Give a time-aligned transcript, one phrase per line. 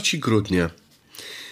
[0.00, 0.70] 3 grudnia.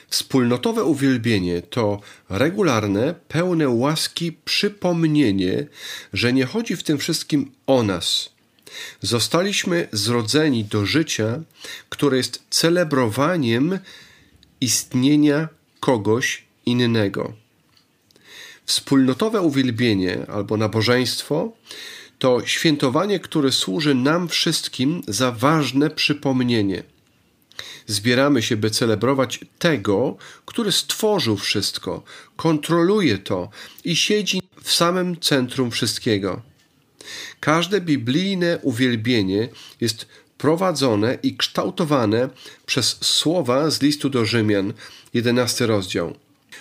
[0.08, 5.66] Wspólnotowe uwielbienie to regularne, pełne łaski przypomnienie,
[6.12, 8.30] że nie chodzi w tym wszystkim o nas.
[9.00, 11.40] Zostaliśmy zrodzeni do życia,
[11.88, 13.78] które jest celebrowaniem
[14.60, 15.48] istnienia
[15.80, 17.32] kogoś innego.
[18.66, 21.52] Wspólnotowe uwielbienie albo nabożeństwo
[22.18, 26.82] to świętowanie, które służy nam wszystkim za ważne przypomnienie.
[27.90, 32.02] Zbieramy się, by celebrować tego, który stworzył wszystko,
[32.36, 33.48] kontroluje to
[33.84, 36.42] i siedzi w samym centrum wszystkiego.
[37.40, 39.48] Każde biblijne uwielbienie
[39.80, 40.06] jest
[40.38, 42.28] prowadzone i kształtowane
[42.66, 44.72] przez słowa z listu do Rzymian,
[45.14, 46.16] 11 rozdział.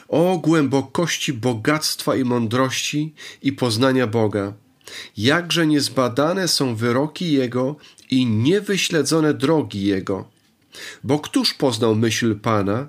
[0.08, 4.54] O głębokości bogactwa i mądrości i poznania Boga!
[5.18, 7.76] Jakże niezbadane są wyroki Jego
[8.10, 10.39] i niewyśledzone drogi Jego.
[11.04, 12.88] Bo któż poznał myśl Pana,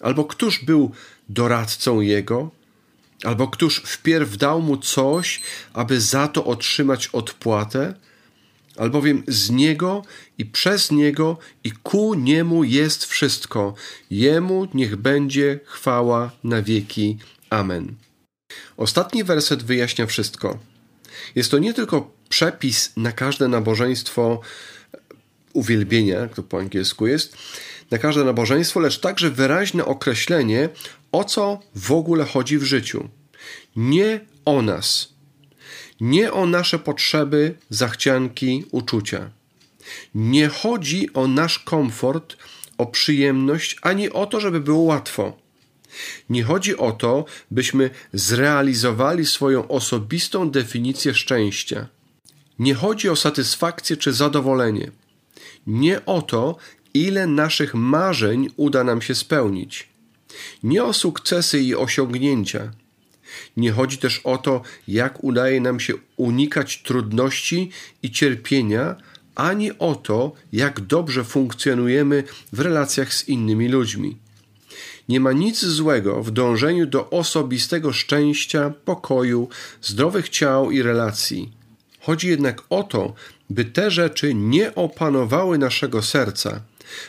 [0.00, 0.90] albo któż był
[1.28, 2.50] doradcą Jego,
[3.24, 5.40] albo któż wpierw dał mu coś,
[5.72, 7.94] aby za to otrzymać odpłatę?
[8.78, 10.02] albowiem z Niego
[10.38, 13.74] i przez Niego i ku Niemu jest wszystko.
[14.10, 17.18] Jemu niech będzie chwała na wieki.
[17.50, 17.94] Amen.
[18.76, 20.58] Ostatni werset wyjaśnia wszystko.
[21.34, 24.40] Jest to nie tylko przepis na każde nabożeństwo
[25.52, 27.36] uwielbienia, jak to po angielsku jest,
[27.90, 30.68] na każde nabożeństwo, lecz także wyraźne określenie,
[31.12, 33.08] o co w ogóle chodzi w życiu.
[33.76, 35.12] Nie o nas,
[36.00, 39.30] nie o nasze potrzeby, zachcianki, uczucia.
[40.14, 42.36] Nie chodzi o nasz komfort,
[42.78, 45.36] o przyjemność, ani o to, żeby było łatwo.
[46.30, 51.88] Nie chodzi o to, byśmy zrealizowali swoją osobistą definicję szczęścia.
[52.58, 54.90] Nie chodzi o satysfakcję czy zadowolenie.
[55.68, 56.56] Nie o to,
[56.94, 59.88] ile naszych marzeń uda nam się spełnić.
[60.62, 62.72] Nie o sukcesy i osiągnięcia.
[63.56, 67.70] Nie chodzi też o to, jak udaje nam się unikać trudności
[68.02, 68.96] i cierpienia,
[69.34, 74.16] ani o to, jak dobrze funkcjonujemy w relacjach z innymi ludźmi.
[75.08, 79.48] Nie ma nic złego w dążeniu do osobistego szczęścia, pokoju,
[79.82, 81.57] zdrowych ciał i relacji.
[82.08, 83.14] Chodzi jednak o to,
[83.50, 86.60] by te rzeczy nie opanowały naszego serca,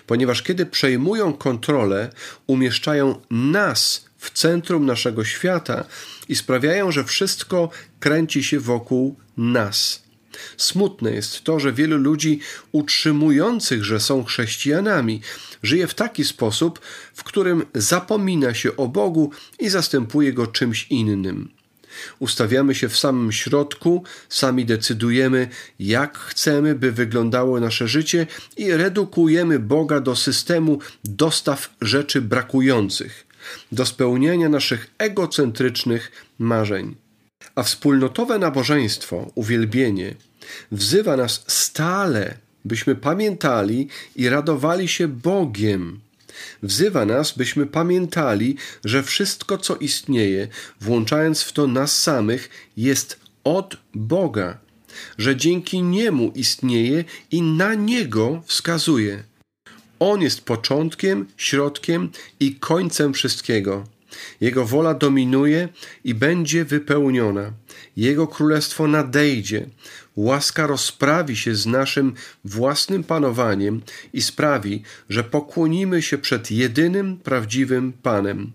[0.08, 2.12] ponieważ kiedy przejmują kontrolę,
[2.48, 5.86] umieszczają nas w centrum naszego świata
[6.30, 10.04] i sprawiają, że wszystko kręci się wokół nas.
[10.58, 12.40] Smutne jest to, że wielu ludzi
[12.72, 15.22] utrzymujących, że są chrześcijanami,
[15.64, 16.80] żyje w taki sposób,
[17.14, 21.59] w którym zapomina się o Bogu i zastępuje go czymś innym.
[22.20, 25.48] Ustawiamy się w samym środku, sami decydujemy,
[25.80, 28.28] jak chcemy, by wyglądało nasze życie
[28.58, 33.30] i redukujemy Boga do systemu dostaw rzeczy brakujących
[33.72, 36.96] do spełnienia naszych egocentrycznych marzeń.
[37.56, 40.16] A wspólnotowe nabożeństwo, uwielbienie,
[40.72, 46.00] wzywa nas stale, byśmy pamiętali i radowali się Bogiem.
[46.64, 48.56] Wzywa nas, byśmy pamiętali,
[48.86, 50.48] że wszystko, co istnieje,
[50.82, 54.58] włączając w to nas samych, jest od Boga,
[55.18, 59.24] że dzięki Niemu istnieje i na Niego wskazuje.
[60.00, 63.84] On jest początkiem, środkiem i końcem wszystkiego.
[64.42, 65.70] Jego wola dominuje
[66.04, 67.52] i będzie wypełniona.
[67.98, 69.66] Jego królestwo nadejdzie.
[70.20, 72.14] Łaska rozprawi się z naszym
[72.46, 73.82] własnym panowaniem
[74.14, 78.52] i sprawi, że pokłonimy się przed jedynym prawdziwym Panem.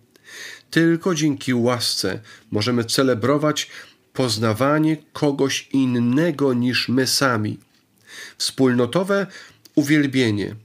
[0.71, 2.21] Tylko dzięki łasce
[2.51, 3.71] możemy celebrować
[4.13, 7.59] poznawanie kogoś innego niż my sami.
[8.39, 9.27] Wspólnotowe
[9.75, 10.57] uwielbienie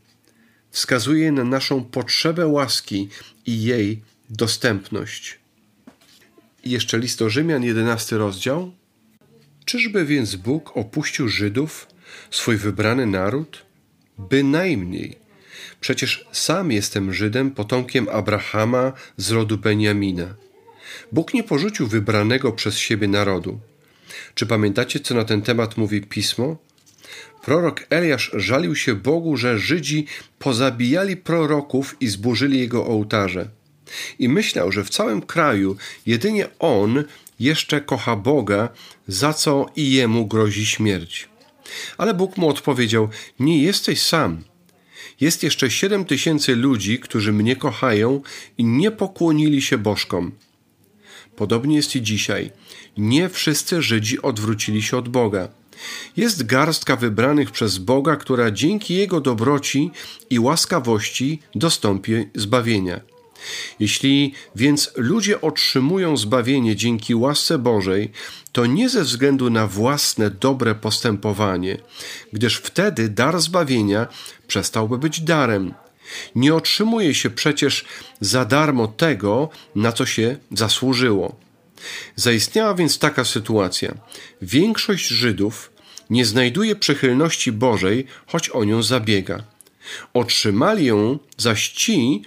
[0.71, 3.09] wskazuje na naszą potrzebę łaski
[3.45, 5.39] i jej dostępność.
[6.63, 8.78] I jeszcze list do Rzymian, 11 rozdział.
[9.69, 11.87] Czyżby więc Bóg opuścił Żydów,
[12.31, 13.65] swój wybrany naród?
[14.17, 15.17] Bynajmniej.
[15.81, 20.35] Przecież sam jestem Żydem, potomkiem Abrahama z rodu Beniamina.
[21.11, 23.59] Bóg nie porzucił wybranego przez siebie narodu.
[24.35, 26.57] Czy pamiętacie, co na ten temat mówi pismo?
[27.43, 30.05] Prorok Eliasz żalił się Bogu, że Żydzi
[30.39, 33.58] pozabijali proroków i zburzyli jego ołtarze.
[34.19, 37.03] I myślał, że w całym kraju jedynie on
[37.39, 38.69] jeszcze kocha Boga,
[39.07, 41.29] za co i jemu grozi śmierć.
[41.97, 43.09] Ale Bóg mu odpowiedział:
[43.39, 44.43] Nie jesteś sam.
[45.21, 48.21] Jest jeszcze siedem tysięcy ludzi, którzy mnie kochają
[48.57, 50.31] i nie pokłonili się bożkom.
[51.35, 52.51] Podobnie jest i dzisiaj.
[52.97, 55.47] Nie wszyscy Żydzi odwrócili się od Boga.
[56.17, 59.91] Jest garstka wybranych przez Boga, która dzięki Jego dobroci
[60.29, 62.99] i łaskawości dostąpi zbawienia.
[63.79, 68.11] Jeśli więc ludzie otrzymują zbawienie dzięki łasce Bożej,
[68.51, 71.77] to nie ze względu na własne dobre postępowanie,
[72.33, 74.07] gdyż wtedy dar zbawienia
[74.47, 75.73] przestałby być darem.
[76.35, 77.85] Nie otrzymuje się przecież
[78.21, 81.35] za darmo tego, na co się zasłużyło.
[82.15, 83.95] Zaistniała więc taka sytuacja.
[84.41, 85.71] Większość Żydów
[86.09, 89.43] nie znajduje przychylności Bożej, choć o nią zabiega.
[90.13, 92.23] Otrzymali ją zaś ci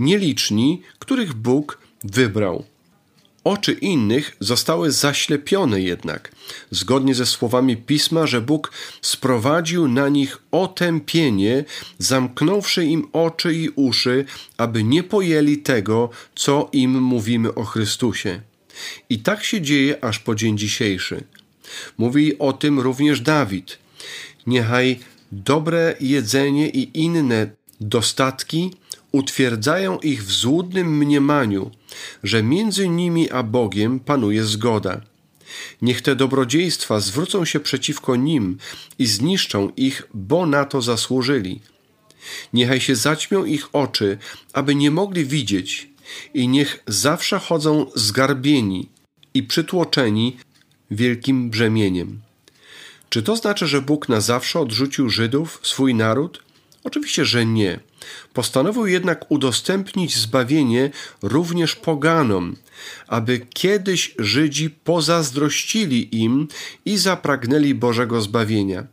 [0.00, 2.64] nieliczni, których Bóg wybrał.
[3.44, 6.32] Oczy innych zostały zaślepione jednak,
[6.70, 11.64] zgodnie ze słowami pisma, że Bóg sprowadził na nich otępienie,
[11.98, 14.24] zamknąwszy im oczy i uszy,
[14.56, 18.40] aby nie pojęli tego, co im mówimy o Chrystusie.
[19.10, 21.24] I tak się dzieje aż po dzień dzisiejszy.
[21.98, 23.78] Mówi o tym również Dawid.
[24.46, 24.98] Niechaj
[25.32, 27.50] dobre jedzenie i inne
[27.80, 28.70] dostatki
[29.12, 31.70] utwierdzają ich w złudnym mniemaniu,
[32.22, 35.00] że między nimi a Bogiem panuje zgoda.
[35.82, 38.58] Niech te dobrodziejstwa zwrócą się przeciwko nim
[38.98, 41.60] i zniszczą ich, bo na to zasłużyli.
[42.52, 44.18] Niechaj się zaćmią ich oczy,
[44.52, 45.90] aby nie mogli widzieć,
[46.34, 48.88] i niech zawsze chodzą zgarbieni
[49.34, 50.36] i przytłoczeni
[50.90, 52.20] wielkim brzemieniem.
[53.08, 56.42] Czy to znaczy, że Bóg na zawsze odrzucił Żydów, swój naród?
[56.84, 57.80] Oczywiście, że nie.
[58.32, 60.90] Postanowił jednak udostępnić zbawienie
[61.22, 62.56] również poganom,
[63.06, 66.48] aby kiedyś Żydzi pozazdrościli im
[66.84, 68.86] i zapragnęli Bożego zbawienia.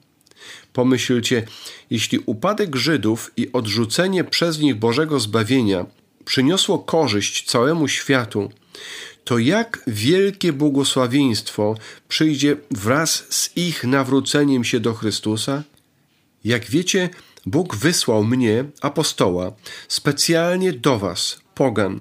[0.74, 1.48] Pomyślcie,
[1.89, 5.86] jeśli upadek Żydów i odrzucenie przez nich Bożego zbawienia
[6.25, 8.51] przyniosło korzyść całemu światu,
[9.24, 11.75] to jak wielkie błogosławieństwo
[12.07, 15.63] przyjdzie wraz z ich nawróceniem się do Chrystusa?
[16.44, 17.10] Jak wiecie,
[17.47, 19.51] Bóg wysłał mnie, apostoła,
[19.88, 21.99] specjalnie do was, pogan.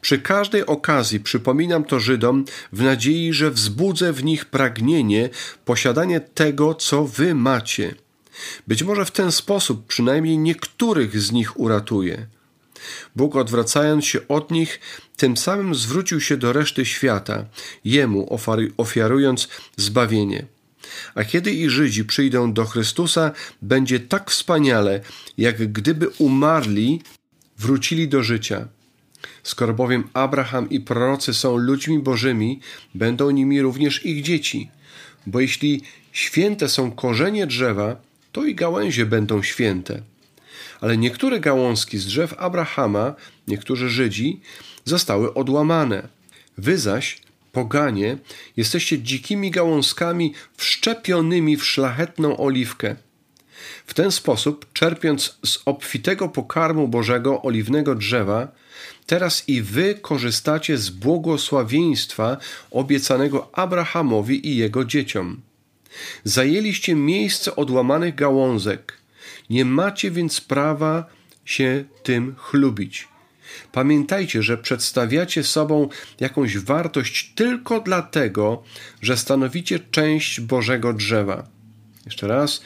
[0.00, 5.30] Przy każdej okazji przypominam to Żydom w nadziei, że wzbudzę w nich pragnienie
[5.64, 7.94] posiadania tego, co wy macie.
[8.66, 12.26] Być może w ten sposób przynajmniej niektórych z nich uratuje.
[13.16, 14.80] Bóg odwracając się od nich,
[15.16, 17.44] tym samym zwrócił się do reszty świata,
[17.84, 18.38] jemu
[18.76, 20.46] ofiarując zbawienie.
[21.14, 23.32] A kiedy i Żydzi przyjdą do Chrystusa,
[23.62, 25.00] będzie tak wspaniale,
[25.38, 27.02] jak gdyby umarli,
[27.58, 28.68] wrócili do życia.
[29.42, 32.60] Skoro bowiem Abraham i prorocy są ludźmi bożymi,
[32.94, 34.70] będą nimi również ich dzieci.
[35.26, 35.82] Bo jeśli
[36.12, 37.96] święte są korzenie drzewa,
[38.32, 40.02] to i gałęzie będą święte.
[40.80, 43.14] Ale niektóre gałązki z drzew Abrahama,
[43.48, 44.40] niektórzy Żydzi,
[44.84, 46.08] zostały odłamane.
[46.58, 47.18] Wy zaś
[47.52, 48.18] poganie,
[48.56, 52.96] jesteście dzikimi gałązkami wszczepionymi w szlachetną oliwkę.
[53.86, 58.48] W ten sposób, czerpiąc z obfitego pokarmu Bożego oliwnego drzewa,
[59.06, 62.36] teraz i wy korzystacie z błogosławieństwa
[62.70, 65.40] obiecanego Abrahamowi i jego dzieciom.
[66.24, 68.98] Zajęliście miejsce odłamanych gałązek.
[69.50, 71.04] Nie macie więc prawa
[71.44, 73.08] się tym chlubić.
[73.72, 75.88] Pamiętajcie, że przedstawiacie sobą
[76.20, 78.62] jakąś wartość tylko dlatego,
[79.02, 81.46] że stanowicie część Bożego drzewa.
[82.06, 82.60] Jeszcze raz,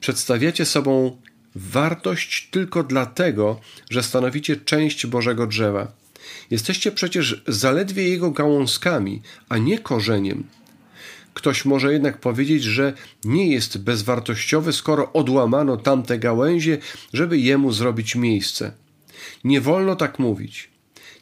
[0.00, 1.16] przedstawiacie sobą
[1.54, 3.60] wartość tylko dlatego,
[3.90, 5.92] że stanowicie część Bożego drzewa.
[6.50, 10.44] Jesteście przecież zaledwie jego gałązkami, a nie korzeniem.
[11.34, 12.92] Ktoś może jednak powiedzieć, że
[13.24, 16.78] nie jest bezwartościowy, skoro odłamano tamte gałęzie,
[17.12, 18.72] żeby jemu zrobić miejsce.
[19.44, 20.68] Nie wolno tak mówić.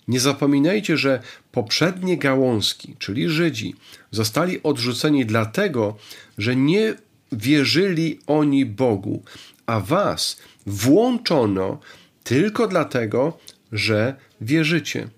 [0.09, 1.23] Nie zapominajcie, że
[1.53, 3.75] poprzednie gałązki, czyli Żydzi,
[4.11, 5.97] zostali odrzuceni dlatego,
[6.39, 6.95] że nie
[7.33, 9.23] wierzyli oni Bogu,
[9.67, 11.81] a was włączono
[12.25, 13.39] tylko dlatego,
[13.73, 15.09] że wierzycie.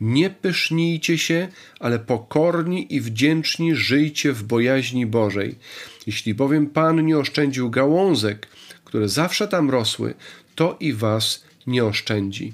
[0.00, 1.48] Nie pysznijcie się,
[1.80, 5.58] ale pokorni i wdzięczni żyjcie w bojaźni Bożej.
[6.06, 8.46] Jeśli bowiem Pan nie oszczędził gałązek,
[8.84, 10.14] które zawsze tam rosły,
[10.54, 12.52] to i was nie oszczędzi.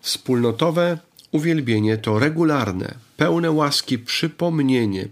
[0.00, 0.98] Wspólnotowe
[1.32, 5.08] uwielbienie to regularne, pełne łaski przypomnienie,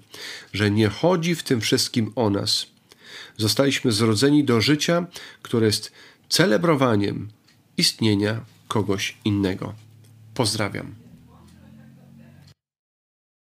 [0.53, 2.67] że nie chodzi w tym wszystkim o nas.
[3.37, 5.07] Zostaliśmy zrodzeni do życia,
[5.43, 5.93] które jest
[6.29, 7.29] celebrowaniem
[7.77, 9.75] istnienia kogoś innego.
[10.35, 11.08] Pozdrawiam.